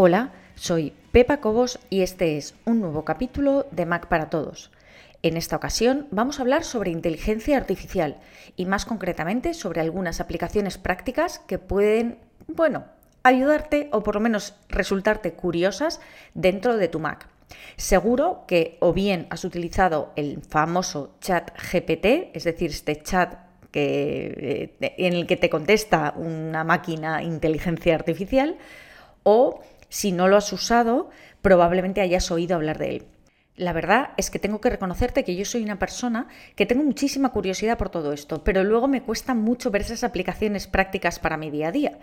Hola, 0.00 0.30
soy 0.54 0.92
Pepa 1.10 1.38
Cobos 1.38 1.80
y 1.90 2.02
este 2.02 2.36
es 2.36 2.54
un 2.64 2.78
nuevo 2.78 3.04
capítulo 3.04 3.66
de 3.72 3.84
Mac 3.84 4.06
para 4.06 4.30
Todos. 4.30 4.70
En 5.24 5.36
esta 5.36 5.56
ocasión 5.56 6.06
vamos 6.12 6.38
a 6.38 6.42
hablar 6.42 6.62
sobre 6.62 6.92
inteligencia 6.92 7.56
artificial 7.56 8.18
y 8.54 8.66
más 8.66 8.84
concretamente 8.84 9.54
sobre 9.54 9.80
algunas 9.80 10.20
aplicaciones 10.20 10.78
prácticas 10.78 11.40
que 11.40 11.58
pueden, 11.58 12.18
bueno, 12.46 12.84
ayudarte 13.24 13.88
o 13.90 14.04
por 14.04 14.14
lo 14.14 14.20
menos 14.20 14.54
resultarte 14.68 15.32
curiosas 15.32 16.00
dentro 16.32 16.76
de 16.76 16.86
tu 16.86 17.00
Mac. 17.00 17.26
Seguro 17.74 18.44
que 18.46 18.76
o 18.78 18.92
bien 18.92 19.26
has 19.30 19.44
utilizado 19.44 20.12
el 20.14 20.40
famoso 20.48 21.16
chat 21.20 21.50
GPT, 21.60 22.30
es 22.34 22.44
decir, 22.44 22.70
este 22.70 23.02
chat 23.02 23.34
que, 23.72 24.76
eh, 24.80 24.94
en 24.96 25.14
el 25.14 25.26
que 25.26 25.36
te 25.36 25.50
contesta 25.50 26.14
una 26.16 26.62
máquina 26.62 27.24
inteligencia 27.24 27.96
artificial, 27.96 28.58
o 29.24 29.60
si 29.88 30.12
no 30.12 30.28
lo 30.28 30.36
has 30.36 30.52
usado, 30.52 31.10
probablemente 31.42 32.00
hayas 32.00 32.30
oído 32.30 32.56
hablar 32.56 32.78
de 32.78 32.96
él. 32.96 33.06
La 33.58 33.72
verdad 33.72 34.10
es 34.16 34.30
que 34.30 34.38
tengo 34.38 34.60
que 34.60 34.70
reconocerte 34.70 35.24
que 35.24 35.34
yo 35.34 35.44
soy 35.44 35.64
una 35.64 35.80
persona 35.80 36.28
que 36.54 36.64
tengo 36.64 36.84
muchísima 36.84 37.30
curiosidad 37.30 37.76
por 37.76 37.90
todo 37.90 38.12
esto, 38.12 38.44
pero 38.44 38.62
luego 38.62 38.86
me 38.86 39.02
cuesta 39.02 39.34
mucho 39.34 39.72
ver 39.72 39.82
esas 39.82 40.04
aplicaciones 40.04 40.68
prácticas 40.68 41.18
para 41.18 41.36
mi 41.36 41.50
día 41.50 41.68
a 41.68 41.72
día. 41.72 41.98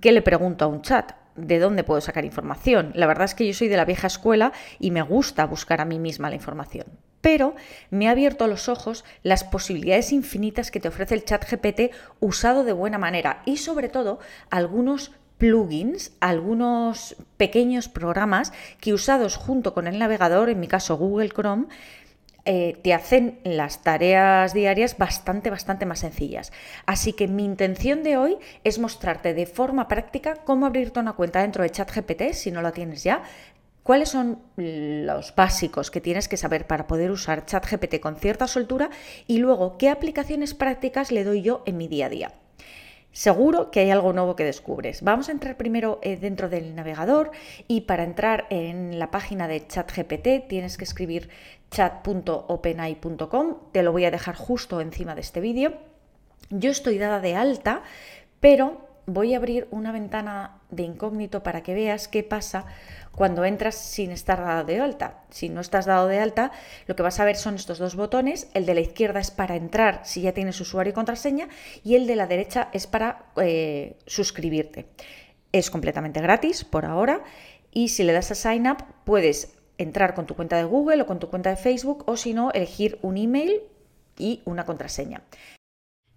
¿Qué 0.00 0.12
le 0.12 0.20
pregunto 0.20 0.64
a 0.64 0.68
un 0.68 0.82
chat? 0.82 1.12
¿De 1.34 1.58
dónde 1.58 1.84
puedo 1.84 2.02
sacar 2.02 2.26
información? 2.26 2.92
La 2.94 3.06
verdad 3.06 3.24
es 3.24 3.34
que 3.34 3.46
yo 3.46 3.54
soy 3.54 3.68
de 3.68 3.76
la 3.76 3.86
vieja 3.86 4.06
escuela 4.06 4.52
y 4.78 4.90
me 4.90 5.02
gusta 5.02 5.46
buscar 5.46 5.80
a 5.80 5.86
mí 5.86 5.98
misma 5.98 6.28
la 6.28 6.36
información. 6.36 6.86
Pero 7.22 7.54
me 7.90 8.08
ha 8.08 8.12
abierto 8.12 8.46
los 8.46 8.68
ojos 8.68 9.04
las 9.22 9.44
posibilidades 9.44 10.12
infinitas 10.12 10.70
que 10.70 10.80
te 10.80 10.88
ofrece 10.88 11.14
el 11.14 11.24
chat 11.24 11.44
GPT 11.50 11.94
usado 12.20 12.64
de 12.64 12.72
buena 12.72 12.98
manera 12.98 13.42
y 13.46 13.56
sobre 13.56 13.88
todo 13.88 14.18
algunos 14.50 15.12
plugins, 15.38 16.12
algunos 16.20 17.16
pequeños 17.36 17.88
programas 17.88 18.52
que 18.80 18.94
usados 18.94 19.36
junto 19.36 19.74
con 19.74 19.86
el 19.86 19.98
navegador, 19.98 20.48
en 20.48 20.60
mi 20.60 20.68
caso 20.68 20.96
Google 20.96 21.30
Chrome, 21.30 21.66
eh, 22.48 22.78
te 22.84 22.94
hacen 22.94 23.40
las 23.42 23.82
tareas 23.82 24.54
diarias 24.54 24.96
bastante, 24.96 25.50
bastante 25.50 25.84
más 25.84 25.98
sencillas. 25.98 26.52
Así 26.86 27.12
que 27.12 27.26
mi 27.26 27.44
intención 27.44 28.04
de 28.04 28.16
hoy 28.16 28.36
es 28.62 28.78
mostrarte 28.78 29.34
de 29.34 29.46
forma 29.46 29.88
práctica 29.88 30.36
cómo 30.44 30.64
abrirte 30.64 31.00
una 31.00 31.14
cuenta 31.14 31.40
dentro 31.40 31.64
de 31.64 31.70
ChatGPT, 31.70 32.32
si 32.34 32.52
no 32.52 32.62
la 32.62 32.70
tienes 32.70 33.02
ya, 33.02 33.24
cuáles 33.82 34.10
son 34.10 34.38
los 34.56 35.34
básicos 35.34 35.90
que 35.90 36.00
tienes 36.00 36.28
que 36.28 36.36
saber 36.36 36.68
para 36.68 36.86
poder 36.86 37.10
usar 37.10 37.46
ChatGPT 37.46 37.98
con 37.98 38.14
cierta 38.14 38.46
soltura 38.46 38.90
y 39.26 39.38
luego 39.38 39.76
qué 39.76 39.90
aplicaciones 39.90 40.54
prácticas 40.54 41.10
le 41.10 41.24
doy 41.24 41.42
yo 41.42 41.64
en 41.66 41.76
mi 41.76 41.88
día 41.88 42.06
a 42.06 42.10
día. 42.10 42.32
Seguro 43.16 43.70
que 43.70 43.80
hay 43.80 43.90
algo 43.90 44.12
nuevo 44.12 44.36
que 44.36 44.44
descubres. 44.44 45.00
Vamos 45.00 45.30
a 45.30 45.32
entrar 45.32 45.56
primero 45.56 45.98
eh, 46.02 46.18
dentro 46.18 46.50
del 46.50 46.74
navegador 46.74 47.30
y 47.66 47.80
para 47.80 48.04
entrar 48.04 48.46
en 48.50 48.98
la 48.98 49.10
página 49.10 49.48
de 49.48 49.66
ChatGPT 49.66 50.46
tienes 50.46 50.76
que 50.76 50.84
escribir 50.84 51.30
chat.openai.com. 51.70 53.54
Te 53.72 53.82
lo 53.82 53.92
voy 53.92 54.04
a 54.04 54.10
dejar 54.10 54.34
justo 54.34 54.82
encima 54.82 55.14
de 55.14 55.22
este 55.22 55.40
vídeo. 55.40 55.78
Yo 56.50 56.70
estoy 56.70 56.98
dada 56.98 57.20
de 57.20 57.36
alta, 57.36 57.84
pero 58.38 58.85
voy 59.06 59.34
a 59.34 59.36
abrir 59.38 59.68
una 59.70 59.92
ventana 59.92 60.58
de 60.70 60.82
incógnito 60.82 61.42
para 61.42 61.62
que 61.62 61.74
veas 61.74 62.08
qué 62.08 62.22
pasa 62.22 62.66
cuando 63.12 63.44
entras 63.44 63.76
sin 63.76 64.10
estar 64.10 64.40
dado 64.40 64.64
de 64.64 64.80
alta. 64.80 65.22
Si 65.30 65.48
no 65.48 65.60
estás 65.60 65.86
dado 65.86 66.08
de 66.08 66.18
alta, 66.18 66.52
lo 66.86 66.96
que 66.96 67.02
vas 67.02 67.18
a 67.18 67.24
ver 67.24 67.36
son 67.36 67.54
estos 67.54 67.78
dos 67.78 67.96
botones. 67.96 68.48
El 68.52 68.66
de 68.66 68.74
la 68.74 68.80
izquierda 68.80 69.20
es 69.20 69.30
para 69.30 69.56
entrar 69.56 70.00
si 70.04 70.20
ya 70.20 70.32
tienes 70.32 70.60
usuario 70.60 70.90
y 70.90 70.94
contraseña 70.94 71.48
y 71.82 71.94
el 71.94 72.06
de 72.06 72.16
la 72.16 72.26
derecha 72.26 72.68
es 72.72 72.86
para 72.86 73.26
eh, 73.40 73.96
suscribirte. 74.06 74.86
Es 75.52 75.70
completamente 75.70 76.20
gratis 76.20 76.64
por 76.64 76.84
ahora 76.84 77.22
y 77.72 77.88
si 77.88 78.02
le 78.02 78.12
das 78.12 78.30
a 78.32 78.34
Sign 78.34 78.68
Up 78.68 78.84
puedes 79.04 79.56
entrar 79.78 80.14
con 80.14 80.26
tu 80.26 80.34
cuenta 80.34 80.56
de 80.56 80.64
Google 80.64 81.02
o 81.02 81.06
con 81.06 81.18
tu 81.18 81.30
cuenta 81.30 81.50
de 81.50 81.56
Facebook 81.56 82.04
o 82.06 82.16
si 82.16 82.34
no, 82.34 82.50
elegir 82.52 82.98
un 83.02 83.16
email 83.16 83.62
y 84.18 84.42
una 84.44 84.64
contraseña. 84.64 85.22